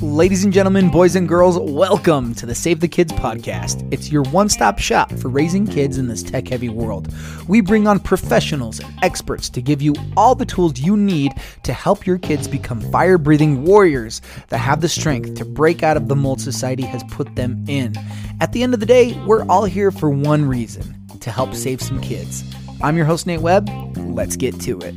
[0.00, 3.86] Ladies and gentlemen, boys and girls, welcome to the Save the Kids podcast.
[3.92, 7.12] It's your one stop shop for raising kids in this tech heavy world.
[7.48, 11.32] We bring on professionals and experts to give you all the tools you need
[11.64, 15.96] to help your kids become fire breathing warriors that have the strength to break out
[15.96, 17.92] of the mold society has put them in.
[18.40, 21.82] At the end of the day, we're all here for one reason to help save
[21.82, 22.44] some kids.
[22.82, 23.68] I'm your host, Nate Webb.
[23.96, 24.96] Let's get to it.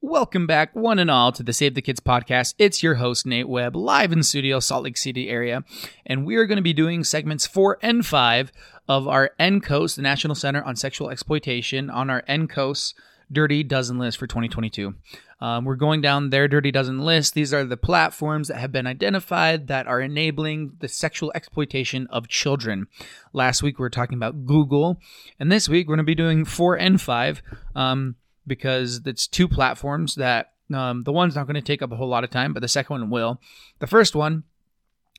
[0.00, 2.54] Welcome back, one and all, to the Save the Kids podcast.
[2.58, 5.62] It's your host, Nate Webb, live in studio, Salt Lake City area.
[6.06, 8.50] And we are going to be doing segments four and five
[8.88, 12.94] of our NCOSE, the National Center on Sexual Exploitation, on our NCOSE
[13.30, 14.94] Dirty Dozen list for 2022.
[15.40, 17.34] Um, we're going down their Dirty Dozen list.
[17.34, 22.28] These are the platforms that have been identified that are enabling the sexual exploitation of
[22.28, 22.86] children.
[23.32, 25.00] Last week we were talking about Google,
[25.40, 27.42] and this week we're going to be doing four and five.
[27.74, 28.16] Um,
[28.46, 32.08] because it's two platforms that um, the one's not going to take up a whole
[32.08, 33.40] lot of time, but the second one will.
[33.78, 34.44] The first one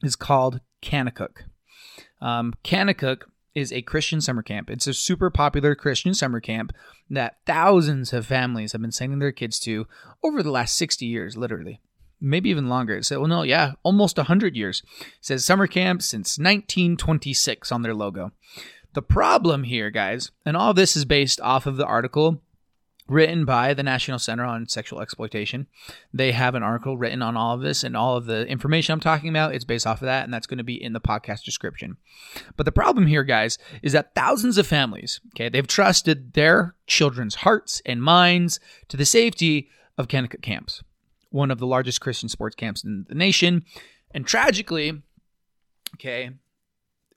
[0.02, 1.44] is called Kanakuk.
[2.22, 3.23] Um, Kanakuk
[3.55, 4.69] is a Christian summer camp.
[4.69, 6.73] It's a super popular Christian summer camp
[7.09, 9.87] that thousands of families have been sending their kids to
[10.23, 11.79] over the last 60 years, literally.
[12.19, 12.97] Maybe even longer.
[12.97, 14.81] It So, well, no, yeah, almost 100 years.
[15.01, 18.31] It says summer camp since 1926 on their logo.
[18.93, 22.41] The problem here, guys, and all this is based off of the article
[23.07, 25.67] written by the National Center on Sexual Exploitation.
[26.13, 28.99] They have an article written on all of this, and all of the information I'm
[28.99, 31.43] talking about is based off of that, and that's going to be in the podcast
[31.43, 31.97] description.
[32.55, 37.35] But the problem here, guys, is that thousands of families, okay, they've trusted their children's
[37.35, 40.83] hearts and minds to the safety of Kanakuk camps,
[41.29, 43.65] one of the largest Christian sports camps in the nation.
[44.11, 45.01] And tragically,
[45.95, 46.31] okay,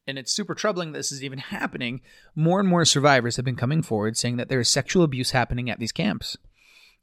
[0.06, 2.00] and it's super troubling that this is even happening,
[2.34, 5.70] more and more survivors have been coming forward saying that there is sexual abuse happening
[5.70, 6.36] at these camps.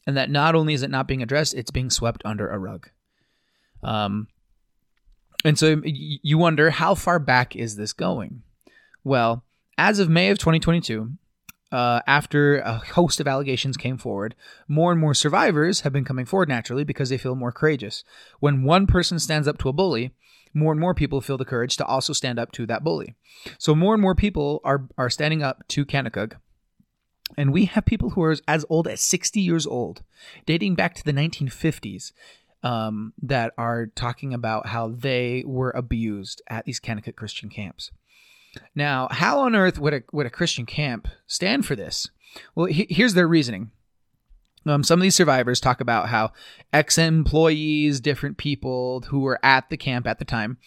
[0.05, 2.89] And that not only is it not being addressed, it's being swept under a rug.
[3.81, 4.27] Um,
[5.45, 8.43] and so you wonder how far back is this going?
[9.03, 9.43] Well,
[9.77, 11.11] as of May of 2022,
[11.71, 14.35] uh, after a host of allegations came forward,
[14.67, 18.03] more and more survivors have been coming forward naturally because they feel more courageous.
[18.39, 20.13] When one person stands up to a bully,
[20.53, 23.15] more and more people feel the courage to also stand up to that bully.
[23.57, 26.33] So more and more people are are standing up to Kanakuk.
[27.37, 30.03] And we have people who are as old as 60 years old,
[30.45, 32.11] dating back to the 1950s,
[32.61, 37.91] um, that are talking about how they were abused at these Kanakuk Christian camps.
[38.75, 42.09] Now, how on earth would a, would a Christian camp stand for this?
[42.55, 43.71] Well, he, here's their reasoning.
[44.65, 46.31] Um, some of these survivors talk about how
[46.71, 50.57] ex employees, different people who were at the camp at the time,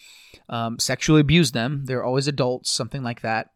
[0.49, 1.85] um, sexually abused them.
[1.85, 3.51] They're always adults, something like that.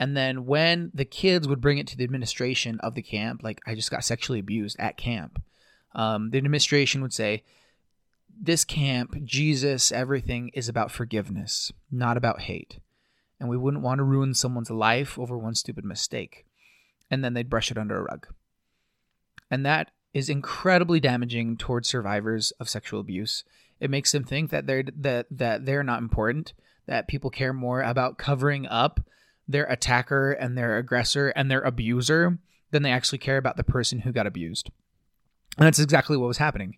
[0.00, 3.60] And then when the kids would bring it to the administration of the camp, like
[3.66, 5.42] I just got sexually abused at camp,
[5.94, 7.42] um, the administration would say,
[8.40, 12.78] This camp, Jesus, everything is about forgiveness, not about hate.
[13.40, 16.44] And we wouldn't want to ruin someone's life over one stupid mistake.
[17.10, 18.26] And then they'd brush it under a rug.
[19.50, 23.44] And that is incredibly damaging towards survivors of sexual abuse.
[23.80, 26.52] It makes them think that they're that that they're not important,
[26.86, 29.00] that people care more about covering up
[29.46, 32.38] their attacker and their aggressor and their abuser
[32.70, 34.70] than they actually care about the person who got abused.
[35.56, 36.76] And that's exactly what was happening.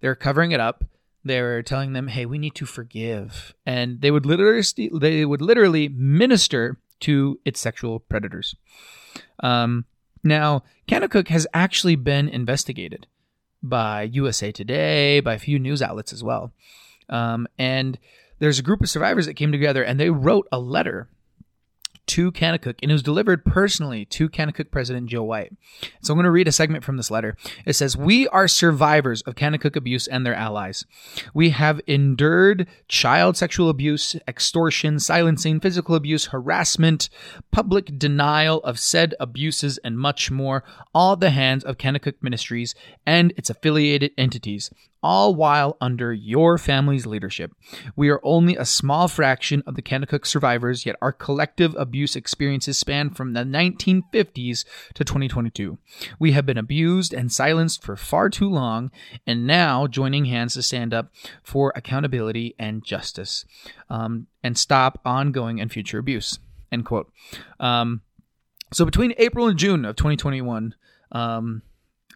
[0.00, 0.84] They're covering it up.
[1.24, 4.62] They were telling them, "Hey, we need to forgive," and they would literally
[4.98, 8.54] they would literally minister to its sexual predators.
[9.40, 9.84] Um,
[10.22, 13.06] now, Kanakuk has actually been investigated
[13.62, 16.52] by USA Today, by a few news outlets as well.
[17.08, 17.98] Um, and
[18.38, 21.08] there's a group of survivors that came together and they wrote a letter
[22.10, 25.52] to Kanakuk, and it was delivered personally to Kanakuk President Joe White.
[26.02, 27.36] So I'm going to read a segment from this letter.
[27.64, 30.84] It says, We are survivors of Kanakuk abuse and their allies.
[31.34, 37.10] We have endured child sexual abuse, extortion, silencing, physical abuse, harassment,
[37.52, 42.74] public denial of said abuses, and much more, all at the hands of Kanakuk Ministries
[43.06, 44.68] and its affiliated entities
[45.02, 47.52] all while under your family's leadership.
[47.96, 52.78] We are only a small fraction of the Kanakuk survivors, yet our collective abuse experiences
[52.78, 54.64] span from the 1950s
[54.94, 55.78] to 2022.
[56.18, 58.90] We have been abused and silenced for far too long,
[59.26, 61.10] and now joining hands to stand up
[61.42, 63.44] for accountability and justice
[63.88, 66.38] um, and stop ongoing and future abuse.
[66.72, 67.10] End quote.
[67.58, 68.02] Um,
[68.72, 70.74] so between April and June of 2021,
[71.12, 71.62] um,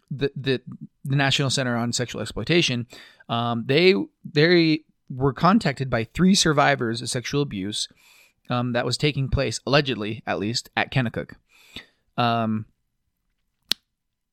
[0.09, 0.61] the, the
[1.05, 2.87] the National Center on Sexual Exploitation,
[3.29, 7.87] um, they they were contacted by three survivors of sexual abuse
[8.49, 11.33] um, that was taking place allegedly, at least, at Kanakuk.
[12.17, 12.65] Um,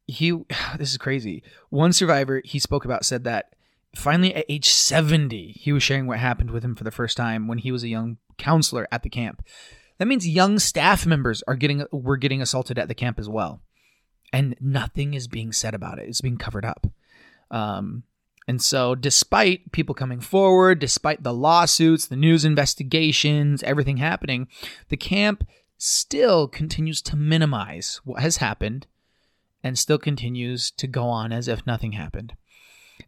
[0.06, 0.30] he
[0.78, 1.42] this is crazy.
[1.70, 3.54] One survivor he spoke about said that
[3.94, 7.46] finally at age 70 he was sharing what happened with him for the first time
[7.46, 9.44] when he was a young counselor at the camp.
[9.98, 13.60] That means young staff members are getting were getting assaulted at the camp as well,
[14.32, 16.08] and nothing is being said about it.
[16.08, 16.86] It's being covered up.
[17.50, 18.04] Um,
[18.48, 24.48] and so, despite people coming forward, despite the lawsuits, the news investigations, everything happening,
[24.88, 25.46] the camp
[25.78, 28.86] still continues to minimize what has happened
[29.62, 32.34] and still continues to go on as if nothing happened.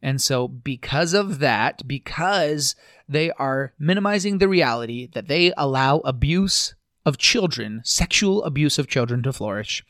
[0.00, 2.76] And so, because of that, because
[3.08, 6.74] they are minimizing the reality that they allow abuse
[7.04, 9.84] of children, sexual abuse of children to flourish,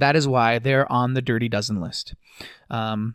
[0.00, 2.14] that is why they're on the Dirty Dozen list.
[2.70, 3.14] Um,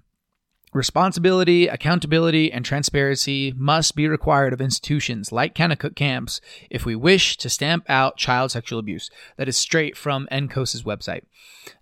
[0.74, 6.42] Responsibility, accountability, and transparency must be required of institutions like Kanakuk camps
[6.72, 9.12] if we wish to stamp out child sexual abuse.
[9.38, 11.26] That is straight from NCOSE's website.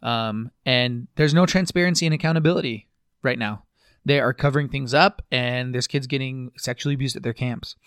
[0.03, 2.89] Um, and there's no transparency and accountability
[3.23, 3.63] right now.
[4.03, 7.77] They are covering things up, and there's kids getting sexually abused at their camps.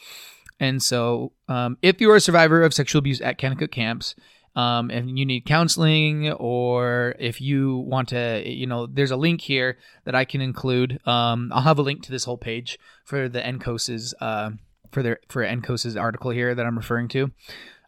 [0.58, 4.14] And so, um, if you are a survivor of sexual abuse at Kanakuk camps,
[4.56, 9.40] um, and you need counseling or if you want to you know there's a link
[9.40, 11.00] here that i can include.
[11.06, 14.50] Um, i'll have a link to this whole page for the NCOSE's uh,
[14.90, 17.30] for their for NCOSE's article here that i'm referring to.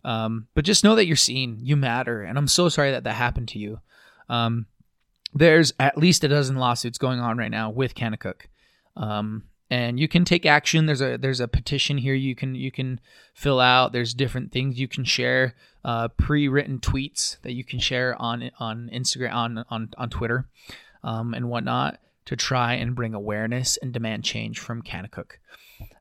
[0.04, 1.58] Um, but just know that you're seen.
[1.60, 2.22] You matter.
[2.22, 3.80] And i'm so sorry that that happened to you.
[4.28, 4.66] Um,
[5.34, 8.46] there's at least a dozen lawsuits going on right now with Kanakuk.
[8.96, 10.86] Um, and you can take action.
[10.86, 13.00] There's a there's a petition here you can you can
[13.34, 13.92] fill out.
[13.92, 15.54] There's different things you can share
[15.84, 20.48] uh, pre-written tweets that you can share on on instagram on on, on twitter
[21.04, 25.32] um, and whatnot to try and bring awareness and demand change from Kanakuk.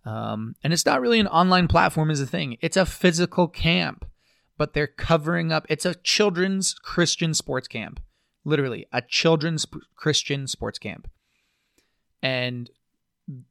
[0.05, 2.57] Um, and it's not really an online platform is a thing.
[2.61, 4.05] It's a physical camp
[4.57, 7.99] but they're covering up it's a children's christian sports camp.
[8.43, 9.65] Literally a children's
[9.95, 11.09] christian sports camp.
[12.21, 12.69] And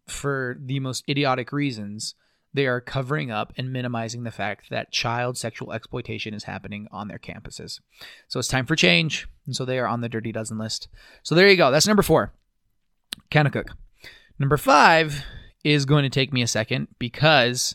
[0.06, 2.14] for the most idiotic reasons,
[2.52, 7.08] they are covering up and minimizing the fact that child sexual exploitation is happening on
[7.08, 7.80] their campuses.
[8.28, 9.28] So it's time for change.
[9.46, 10.88] And so they are on the Dirty Dozen list.
[11.22, 11.70] So there you go.
[11.70, 12.32] That's number four,
[13.30, 13.70] Kanakuk.
[14.38, 15.24] Number five
[15.64, 17.74] is going to take me a second because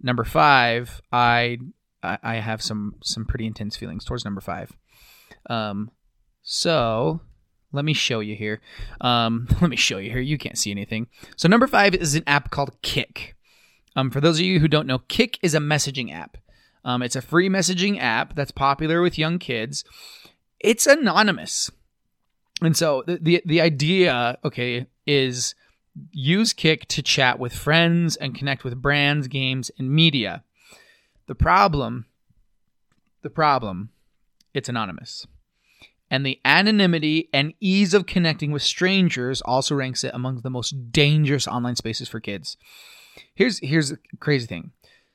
[0.00, 1.58] number five, I
[2.02, 4.72] I have some some pretty intense feelings towards number five.
[5.48, 5.90] Um,
[6.42, 7.20] so
[7.72, 8.60] let me show you here.
[9.00, 10.20] Um, let me show you here.
[10.20, 11.08] You can't see anything.
[11.36, 13.36] So number five is an app called Kik.
[13.96, 16.36] Um, for those of you who don't know, Kik is a messaging app.
[16.84, 19.84] Um, it's a free messaging app that's popular with young kids.
[20.58, 21.70] It's anonymous,
[22.62, 25.54] and so the the, the idea, okay, is
[26.12, 30.42] use Kik to chat with friends and connect with brands, games, and media.
[31.26, 32.06] The problem,
[33.22, 33.90] the problem,
[34.54, 35.26] it's anonymous
[36.10, 40.90] and the anonymity and ease of connecting with strangers also ranks it among the most
[40.90, 42.56] dangerous online spaces for kids.
[43.34, 44.72] Here's here's a crazy thing.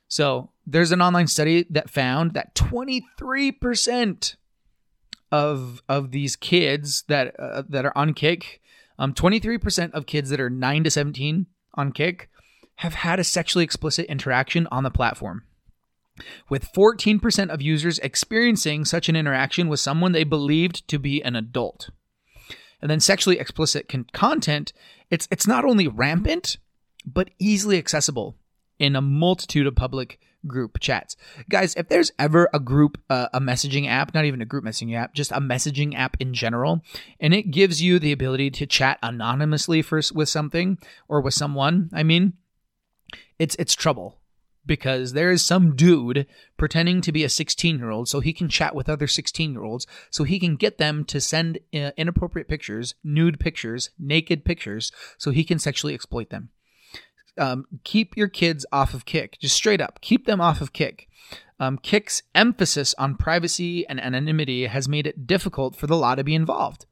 [0.07, 4.36] So, there's an online study that found that 23%
[5.31, 8.62] of of these kids that uh, that are on Kik,
[8.97, 12.30] um 23% of kids that are 9 to 17 on Kik
[12.75, 15.44] have had a sexually explicit interaction on the platform
[16.50, 21.36] with 14% of users experiencing such an interaction with someone they believed to be an
[21.36, 21.90] adult.
[22.81, 24.74] And then sexually explicit con- content,
[25.10, 26.57] it's it's not only rampant,
[27.06, 28.36] but easily accessible
[28.80, 31.16] in a multitude of public group chats.
[31.50, 34.95] Guys, if there's ever a group uh, a messaging app, not even a group messaging
[34.95, 36.81] app, just a messaging app in general,
[37.19, 41.90] and it gives you the ability to chat anonymously for with something or with someone,
[41.94, 42.34] I mean,
[43.40, 44.19] it's it's trouble
[44.66, 46.26] because there is some dude
[46.57, 49.64] pretending to be a 16 year old so he can chat with other 16 year
[49.64, 54.92] olds so he can get them to send uh, inappropriate pictures, nude pictures, naked pictures,
[55.18, 56.50] so he can sexually exploit them.
[57.38, 61.10] Um, keep your kids off of Kik just straight up, keep them off of Kik
[61.60, 66.24] Um, Kik's emphasis on privacy and anonymity has made it difficult for the law to
[66.24, 66.86] be involved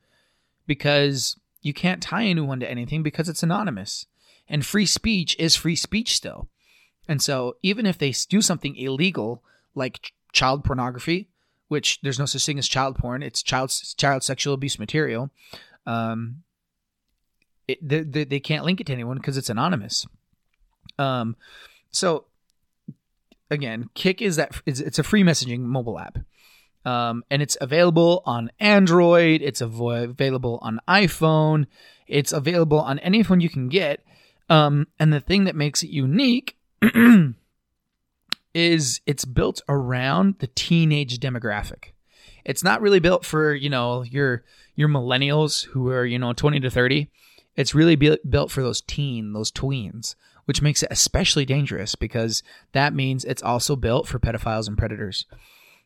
[0.67, 4.05] because you can't tie anyone to anything because it's anonymous.
[4.47, 6.49] And free speech is free speech still.
[7.07, 9.43] And so even if they do something illegal
[9.75, 11.29] like child pornography,
[11.67, 15.29] which there's no such thing as child porn, it's child child sexual abuse material.
[15.85, 16.43] Um,
[17.67, 20.05] it, they, they can't link it to anyone because it's anonymous.
[20.99, 21.35] Um,
[21.91, 22.25] so
[23.49, 26.19] again, Kik is that it's a free messaging mobile app.
[26.85, 29.41] Um, and it's available on Android.
[29.41, 31.67] It's av- available on iPhone.
[32.07, 34.03] It's available on any phone you can get.
[34.49, 36.57] Um, and the thing that makes it unique
[38.53, 41.93] is it's built around the teenage demographic.
[42.45, 44.43] It's not really built for, you know, your
[44.75, 47.09] your millennials who are, you know, 20 to 30.
[47.55, 52.93] It's really built for those teen, those tweens, which makes it especially dangerous because that
[52.93, 55.25] means it's also built for pedophiles and predators.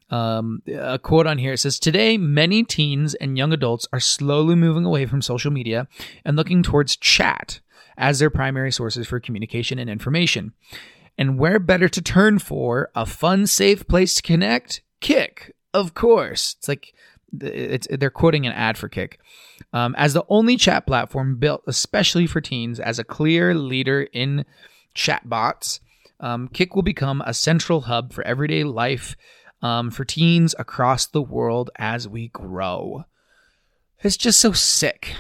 [0.10, 4.86] Um, a quote on here says Today, many teens and young adults are slowly moving
[4.86, 5.88] away from social media
[6.24, 7.60] and looking towards chat
[7.98, 10.54] as their primary sources for communication and information.
[11.18, 14.82] And where better to turn for a fun, safe place to connect?
[15.01, 16.56] Kik, of course.
[16.60, 16.94] It's like
[17.42, 19.20] it's they're quoting an ad for Kik.
[19.74, 24.46] Um, as the only chat platform built especially for teens, as a clear leader in
[24.96, 25.80] chatbots,
[26.20, 29.16] um, Kik will become a central hub for everyday life
[29.62, 33.06] um, for teens across the world as we grow.
[34.04, 35.16] It's just so sick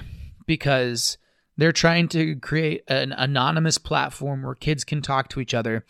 [0.45, 1.17] because
[1.57, 5.85] they're trying to create an anonymous platform where kids can talk to each other.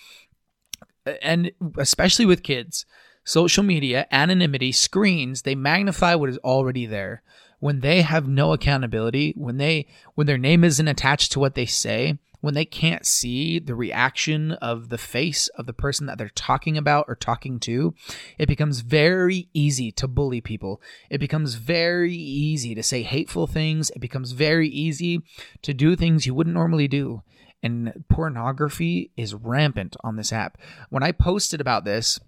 [1.22, 2.86] And especially with kids,
[3.24, 7.22] social media, anonymity, screens, they magnify what is already there.
[7.60, 11.66] When they have no accountability, when they when their name isn't attached to what they
[11.66, 16.30] say, when they can't see the reaction of the face of the person that they're
[16.30, 17.94] talking about or talking to,
[18.38, 20.82] it becomes very easy to bully people.
[21.10, 23.90] It becomes very easy to say hateful things.
[23.92, 25.22] It becomes very easy
[25.64, 27.24] to do things you wouldn't normally do.
[27.64, 30.60] And pornography is rampant on this app.
[30.90, 32.20] When I posted about this,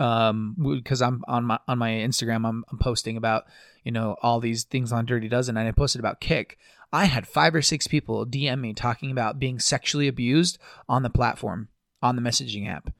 [0.00, 3.44] um because i'm on my on my instagram I'm, I'm, posting about
[3.84, 6.58] you know all these things on dirty dozen and i posted about Kik
[6.92, 10.58] i had five or six people dm me talking about being sexually abused
[10.88, 11.68] on the platform
[12.02, 12.92] on the messaging app.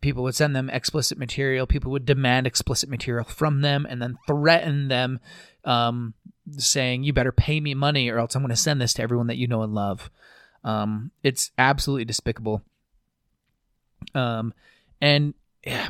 [0.00, 1.66] People would send them explicit material.
[1.66, 5.18] People would demand explicit material from them and then threaten them
[5.64, 6.14] um,
[6.56, 9.26] saying you better pay me money or else i'm going to send this to everyone
[9.26, 10.10] that you know and love.
[10.64, 12.62] Um, it's absolutely despicable.
[14.14, 14.54] Um,
[15.00, 15.88] and yeah,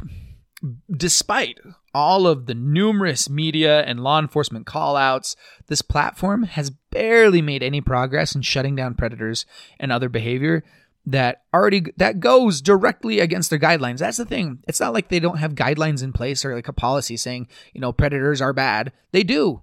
[0.91, 1.59] despite
[1.99, 5.35] all of the numerous media and law enforcement callouts,
[5.67, 9.45] this platform has barely made any progress in shutting down predators
[9.81, 10.63] and other behavior
[11.07, 13.99] that already that goes directly against their guidelines.
[13.99, 14.61] That's the thing.
[14.69, 17.81] It's not like they don't have guidelines in place or like a policy saying, you
[17.81, 18.93] know, predators are bad.
[19.11, 19.63] They do.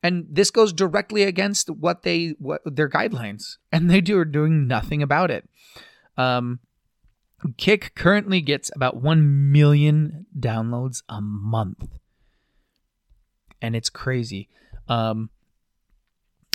[0.00, 4.68] And this goes directly against what they what their guidelines and they do are doing
[4.68, 5.48] nothing about it.
[6.16, 6.60] Um
[7.56, 11.86] Kik currently gets about 1 million downloads a month.
[13.60, 14.48] And it's crazy.
[14.88, 15.30] Um,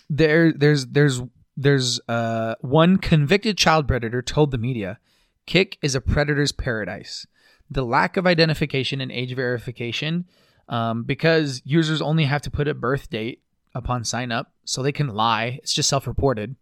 [0.09, 1.21] there there's there's
[1.55, 4.99] there's uh, one convicted child predator told the media,
[5.45, 7.25] Kik is a predator's paradise.
[7.69, 10.25] The lack of identification and age verification
[10.69, 13.41] um, because users only have to put a birth date
[13.75, 15.59] upon sign up so they can lie.
[15.61, 16.55] It's just self-reported.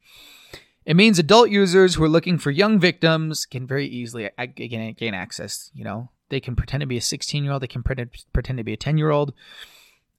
[0.85, 5.13] It means adult users who are looking for young victims can very easily gain, gain
[5.13, 5.69] access.
[5.75, 8.63] You know, they can pretend to be a 16 year old, they can pretend, to
[8.63, 9.33] be a 10 year old,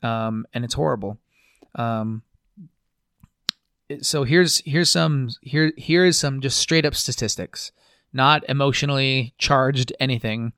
[0.03, 1.19] um, and it's horrible.
[1.75, 2.23] Um,
[4.01, 7.73] so here's here's some here here is some just straight up statistics,
[8.13, 10.53] not emotionally charged anything.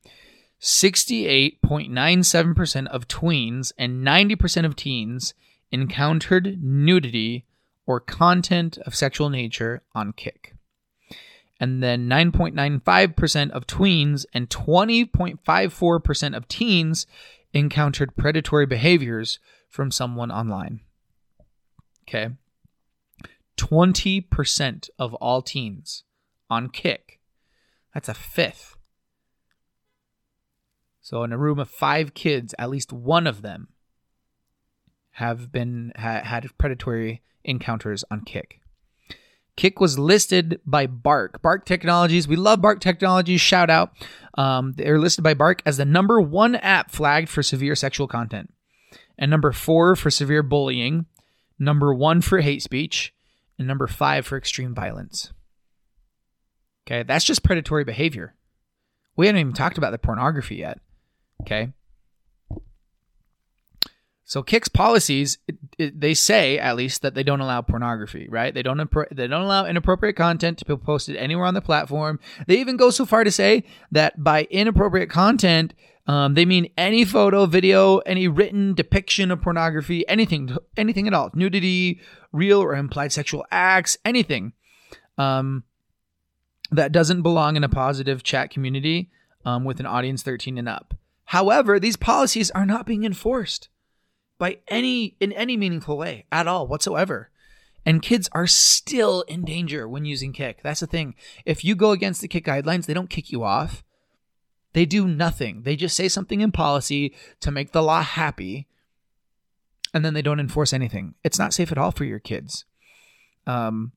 [0.61, 5.33] 68.97% of tweens and 90% of teens
[5.69, 7.45] encountered nudity
[7.85, 10.55] or content of sexual nature on Kik.
[11.59, 17.07] And then 9.95% of tweens and 20.54% of teens
[17.53, 19.39] encountered predatory behaviors
[19.69, 20.81] from someone online.
[22.07, 22.29] Okay.
[23.57, 26.03] 20% of all teens
[26.49, 27.19] on Kik.
[27.93, 28.75] That's a fifth.
[31.01, 33.69] So in a room of 5 kids, at least one of them
[35.15, 38.59] have been ha- had predatory encounters on Kik.
[39.55, 41.41] Kik was listed by Bark.
[41.41, 42.27] Bark Technologies.
[42.27, 43.39] We love Bark Technologies.
[43.39, 43.93] Shout out.
[44.37, 48.53] Um, they're listed by Bark as the number one app flagged for severe sexual content,
[49.17, 51.05] and number four for severe bullying,
[51.57, 53.13] number one for hate speech,
[53.57, 55.31] and number five for extreme violence.
[56.85, 58.35] Okay, that's just predatory behavior.
[59.15, 60.81] We haven't even talked about the pornography yet.
[61.41, 61.71] Okay.
[64.27, 68.51] So Kik's policies, it, it, they say at least that they don't allow pornography, right?
[68.51, 68.77] They don't
[69.11, 72.19] they don't allow inappropriate content to be posted anywhere on the platform.
[72.47, 75.75] They even go so far to say that by inappropriate content,
[76.07, 81.29] um, they mean any photo, video, any written depiction of pornography, anything, anything at all,
[81.35, 82.01] nudity,
[82.31, 84.53] real or implied sexual acts, anything
[85.19, 85.63] um,
[86.71, 89.11] that doesn't belong in a positive chat community
[89.45, 90.95] um, with an audience 13 and up.
[91.25, 93.69] However, these policies are not being enforced
[94.37, 97.29] by any in any meaningful way at all whatsoever.
[97.85, 100.63] And kids are still in danger when using Kik.
[100.63, 101.13] That's the thing.
[101.45, 103.83] If you go against the Kik guidelines, they don't kick you off.
[104.73, 105.61] They do nothing.
[105.61, 108.67] They just say something in policy to make the law happy,
[109.93, 111.13] and then they don't enforce anything.
[111.23, 112.65] It's not safe at all for your kids.
[113.47, 113.93] Um,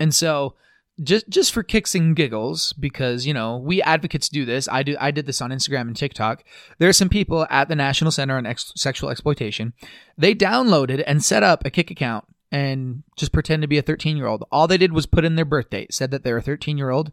[0.00, 0.54] and so
[1.02, 4.68] just just for kicks and giggles because you know we advocates do this.
[4.68, 6.44] I do i did this on instagram and tiktok.
[6.78, 9.72] There are some people at the national center on Ex- sexual exploitation.
[10.16, 14.16] They downloaded and set up a Kik account and just pretend to be a 13
[14.16, 16.42] year old all they did was put in their birth date said that they're a
[16.42, 17.10] 13 year old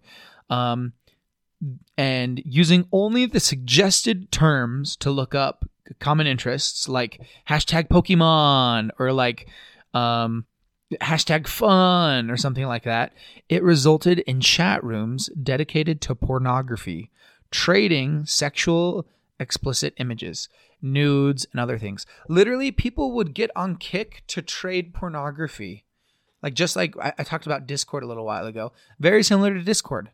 [0.49, 0.93] um,
[1.97, 5.65] and using only the suggested terms to look up
[5.99, 7.19] common interests like
[7.49, 9.47] hashtag pokemon or like
[9.93, 10.45] um,
[10.99, 13.13] hashtag fun or something like that,
[13.49, 17.11] it resulted in chat rooms dedicated to pornography,
[17.49, 19.07] trading sexual
[19.39, 20.49] explicit images,
[20.81, 22.05] nudes, and other things.
[22.27, 25.85] Literally, people would get on Kik to trade pornography.
[26.43, 29.63] Like, just like I, I talked about Discord a little while ago, very similar to
[29.63, 30.11] Discord.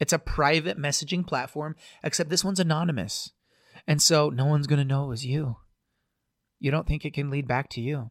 [0.00, 3.32] It's a private messaging platform, except this one's anonymous.
[3.86, 5.56] And so no one's going to know it was you.
[6.58, 8.10] You don't think it can lead back to you.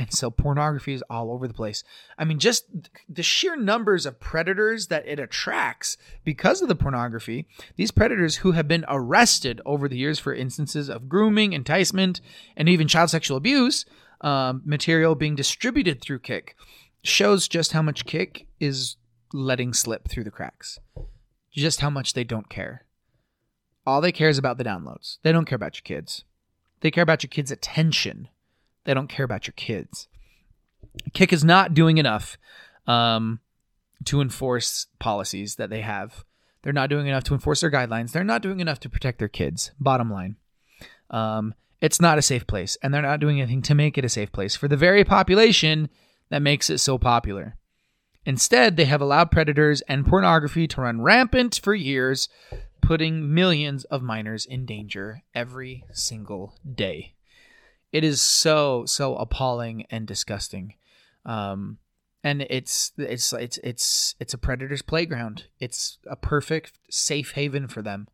[0.00, 1.84] And so pornography is all over the place.
[2.16, 2.64] I mean, just
[3.06, 8.52] the sheer numbers of predators that it attracts because of the pornography, these predators who
[8.52, 12.22] have been arrested over the years for instances of grooming, enticement,
[12.56, 13.84] and even child sexual abuse
[14.22, 16.56] um, material being distributed through Kik,
[17.04, 18.96] shows just how much Kik is
[19.34, 20.78] letting slip through the cracks.
[21.52, 22.86] Just how much they don't care.
[23.84, 25.18] All they care is about the downloads.
[25.24, 26.24] They don't care about your kids.
[26.80, 28.30] They care about your kids' attention
[28.90, 30.08] they don't care about your kids.
[31.12, 32.36] Kik is not doing enough
[32.88, 33.38] um,
[34.04, 36.24] to enforce policies that they have.
[36.62, 38.10] They're not doing enough to enforce their guidelines.
[38.10, 39.70] They're not doing enough to protect their kids.
[39.78, 40.34] Bottom line.
[41.08, 44.08] Um, it's not a safe place, and they're not doing anything to make it a
[44.08, 45.88] safe place for the very population
[46.30, 47.56] that makes it so popular.
[48.26, 52.28] Instead, they have allowed predators and pornography to run rampant for years,
[52.82, 57.14] putting millions of minors in danger every single day
[57.92, 60.74] it is so so appalling and disgusting.
[61.24, 61.78] Um
[62.22, 65.44] and it's it's it's it's it's a predator's playground.
[65.58, 68.08] It's a perfect safe haven for them.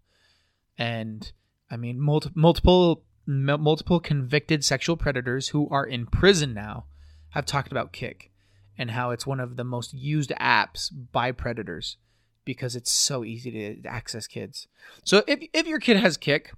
[0.78, 1.32] And
[1.70, 6.84] i mean multi- multiple multiple convicted sexual predators who are in prison now
[7.30, 8.30] have talked about Kik
[8.78, 11.96] and how it's one of the most used apps by predators
[12.44, 14.68] because it's so easy to access kids.
[15.04, 16.52] So if if your kid has Kik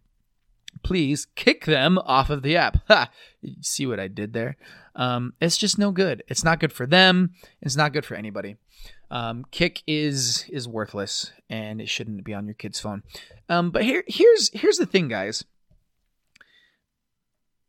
[0.82, 2.78] please kick them off of the app.
[2.88, 3.10] Ha!
[3.60, 4.56] See what I did there?
[4.96, 6.22] Um, it's just no good.
[6.28, 7.34] It's not good for them.
[7.60, 8.56] It's not good for anybody.
[9.10, 13.02] Um, Kik is is worthless, and it shouldn't be on your kid's phone.
[13.48, 15.44] Um, but here here's here's the thing, guys.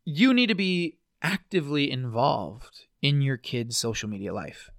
[0.05, 4.69] You need to be actively involved in your kid's social media life.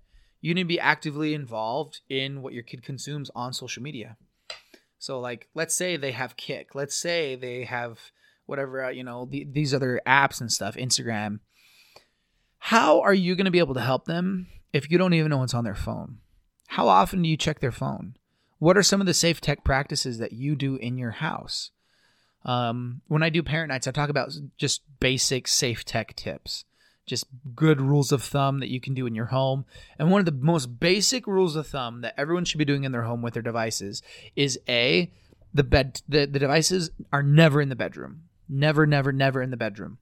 [0.40, 4.16] You need to be actively involved in what your kid consumes on social media.
[4.98, 6.74] So like let's say they have Kik.
[6.74, 7.98] Let's say they have
[8.50, 11.40] whatever, uh, you know, the, these other apps and stuff, Instagram.
[12.58, 15.38] How are you going to be able to help them if you don't even know
[15.38, 16.18] what's on their phone?
[16.68, 18.16] How often do you check their phone?
[18.58, 21.70] What are some of the safe tech practices that you do in your house?
[22.44, 26.64] Um, when I do parent nights, I talk about just basic safe tech tips
[27.10, 29.66] just good rules of thumb that you can do in your home.
[29.98, 32.92] And one of the most basic rules of thumb that everyone should be doing in
[32.92, 34.00] their home with their devices
[34.36, 35.12] is A,
[35.52, 38.22] the bed the, the devices are never in the bedroom.
[38.52, 39.98] Never, never, never in the bedroom.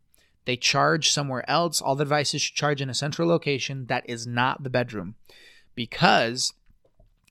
[0.46, 1.82] They charge somewhere else.
[1.82, 5.16] All the devices should charge in a central location that is not the bedroom.
[5.74, 6.54] Because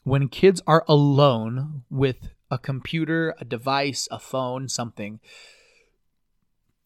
[0.03, 5.19] when kids are alone with a computer, a device, a phone, something,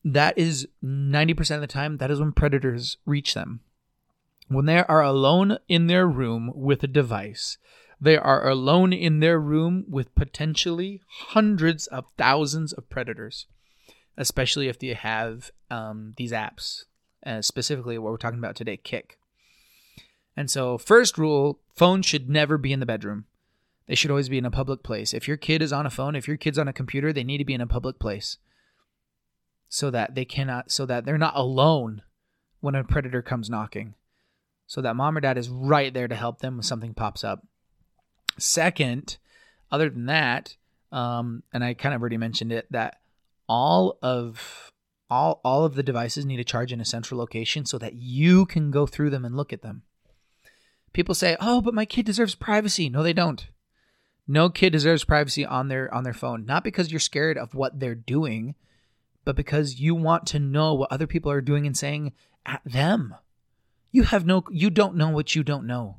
[0.05, 3.59] that is 90% of the time, that is when predators reach them.
[4.47, 7.57] When they are alone in their room with a device,
[7.99, 13.45] they are alone in their room with potentially hundreds of thousands of predators,
[14.17, 16.85] especially if they have um, these apps,
[17.25, 19.17] uh, specifically what we're talking about today, Kik.
[20.35, 23.25] And so, first rule phones should never be in the bedroom.
[23.87, 25.13] They should always be in a public place.
[25.13, 27.39] If your kid is on a phone, if your kid's on a computer, they need
[27.39, 28.37] to be in a public place
[29.71, 32.03] so that they cannot so that they're not alone
[32.59, 33.95] when a predator comes knocking
[34.67, 37.47] so that mom or dad is right there to help them when something pops up
[38.37, 39.17] second
[39.71, 40.57] other than that
[40.91, 42.99] um, and i kind of already mentioned it that
[43.51, 44.71] all of
[45.09, 48.45] all all of the devices need to charge in a central location so that you
[48.45, 49.83] can go through them and look at them
[50.93, 53.49] people say oh but my kid deserves privacy no they don't
[54.27, 57.79] no kid deserves privacy on their on their phone not because you're scared of what
[57.79, 58.55] they're doing
[59.23, 62.13] but because you want to know what other people are doing and saying
[62.45, 63.15] at them.
[63.91, 65.97] You have no you don't know what you don't know.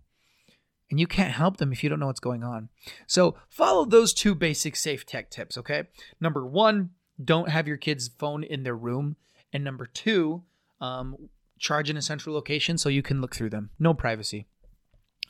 [0.91, 2.69] and you can't help them if you don't know what's going on.
[3.07, 5.85] So follow those two basic safe tech tips, okay?
[6.21, 6.91] Number one,
[7.23, 9.17] don't have your kid's phone in their room.
[9.53, 10.43] And number two,
[10.81, 13.71] um, charge in a central location so you can look through them.
[13.79, 14.47] No privacy.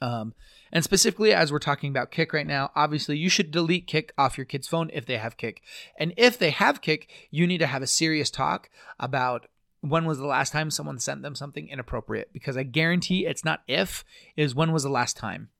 [0.00, 0.34] Um,
[0.72, 4.36] and specifically, as we're talking about Kik right now, obviously you should delete Kik off
[4.36, 5.62] your kid's phone if they have Kik.
[5.98, 8.68] And if they have Kik, you need to have a serious talk
[8.98, 9.46] about
[9.82, 13.62] when was the last time someone sent them something inappropriate because i guarantee it's not
[13.66, 14.04] if
[14.36, 15.50] is when was the last time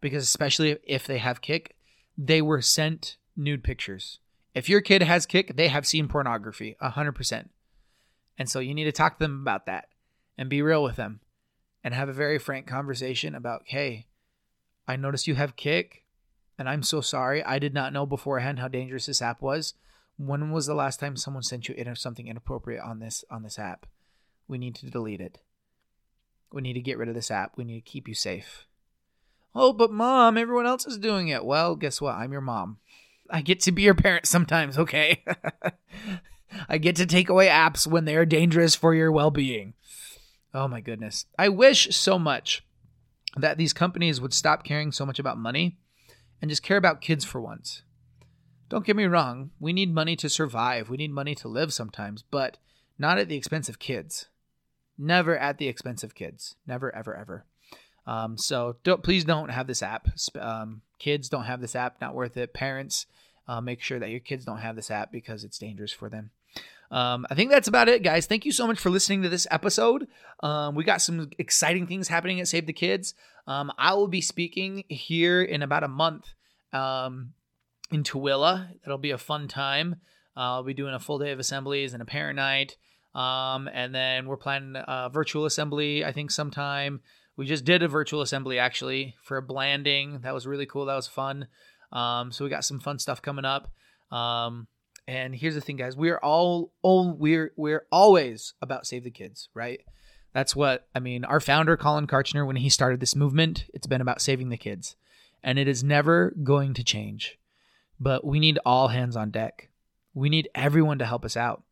[0.00, 1.76] because especially if they have Kik
[2.16, 4.20] they were sent nude pictures
[4.54, 7.48] if your kid has Kik they have seen pornography 100%
[8.38, 9.88] and so you need to talk to them about that
[10.38, 11.20] and be real with them
[11.82, 14.06] and have a very frank conversation about hey
[14.86, 16.04] i noticed you have Kik
[16.58, 19.74] and i'm so sorry i did not know beforehand how dangerous this app was
[20.26, 23.58] when was the last time someone sent you in something inappropriate on this on this
[23.58, 23.86] app?
[24.46, 25.38] We need to delete it.
[26.52, 27.56] We need to get rid of this app.
[27.56, 28.66] We need to keep you safe.
[29.54, 31.44] Oh, but mom, everyone else is doing it.
[31.44, 32.16] Well, guess what?
[32.16, 32.78] I'm your mom.
[33.30, 35.24] I get to be your parent sometimes, okay?
[36.68, 39.74] I get to take away apps when they are dangerous for your well being.
[40.52, 41.26] Oh my goodness.
[41.38, 42.64] I wish so much
[43.36, 45.78] that these companies would stop caring so much about money
[46.42, 47.82] and just care about kids for once.
[48.68, 50.88] Don't get me wrong, we need money to survive.
[50.88, 52.58] We need money to live sometimes, but
[52.98, 54.28] not at the expense of kids.
[54.96, 56.56] Never at the expense of kids.
[56.66, 57.46] Never, ever, ever.
[58.06, 60.08] Um, so don't, please don't have this app.
[60.38, 62.00] Um, kids don't have this app.
[62.00, 62.54] Not worth it.
[62.54, 63.06] Parents,
[63.48, 66.30] uh, make sure that your kids don't have this app because it's dangerous for them.
[66.92, 68.26] Um, I think that's about it, guys.
[68.26, 70.08] Thank you so much for listening to this episode.
[70.40, 73.14] Um, we got some exciting things happening at Save the Kids.
[73.46, 76.34] Um, I will be speaking here in about a month
[76.72, 77.32] um,
[77.90, 78.68] in Tooele.
[78.82, 79.96] That'll be a fun time.
[80.36, 82.76] Uh, I'll be doing a full day of assemblies and a parent night.
[83.14, 87.00] Um, and then we're planning a virtual assembly, I think, sometime.
[87.40, 90.20] We just did a virtual assembly actually for a blanding.
[90.20, 90.84] That was really cool.
[90.84, 91.48] That was fun.
[91.90, 93.70] Um, so we got some fun stuff coming up.
[94.12, 94.66] Um,
[95.08, 99.10] and here's the thing, guys: we are all, all we're we're always about save the
[99.10, 99.80] kids, right?
[100.32, 101.24] That's what I mean.
[101.24, 104.94] Our founder, Collin Kartchner, when he started this movement, it's been about saving the kids,
[105.42, 107.38] and it is never going to change
[108.00, 109.68] but we need all hands on deck.
[110.14, 111.62] We need everyone to help us out.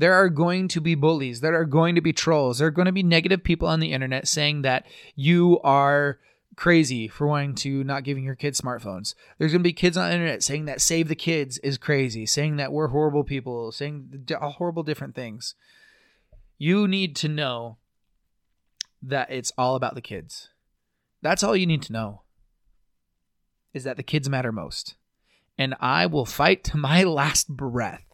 [0.00, 2.86] There are going to be bullies, there are going to be trolls, there are going
[2.86, 6.18] to be negative people on the internet saying that you are
[6.56, 9.14] crazy for wanting to not giving your kids smartphones.
[9.36, 12.24] There's going to be kids on the internet saying that save the kids is crazy,
[12.24, 15.54] saying that we're horrible people, saying horrible different things.
[16.56, 17.76] You need to know
[19.02, 20.48] that it's all about the kids.
[21.20, 22.22] That's all you need to know.
[23.74, 24.96] Is that the kids matter most
[25.60, 28.09] and I will fight to my last breath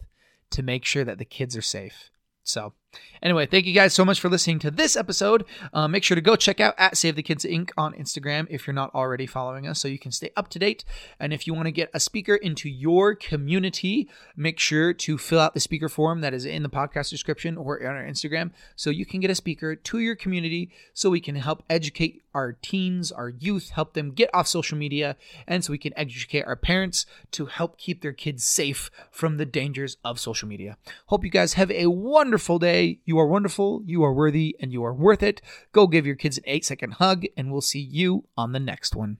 [0.51, 2.09] to make sure that the kids are safe.
[2.43, 2.73] So,
[3.21, 5.45] anyway, thank you guys so much for listening to this episode.
[5.73, 7.71] Uh, make sure to go check out at Save the Kids Inc.
[7.77, 10.83] on Instagram if you're not already following us so you can stay up to date.
[11.19, 15.39] And if you want to get a speaker into your community, make sure to fill
[15.39, 18.89] out the speaker form that is in the podcast description or on our Instagram so
[18.89, 23.11] you can get a speaker to your community so we can help educate our teens,
[23.11, 27.07] our youth, help them get off social media, and so we can educate our parents
[27.31, 30.77] to help keep their kids safe from the dangers of social media.
[31.07, 32.86] Hope you guys have a wonderful day.
[33.05, 35.41] You are wonderful, you are worthy, and you are worth it.
[35.71, 38.95] Go give your kids an eight second hug, and we'll see you on the next
[38.95, 39.17] one.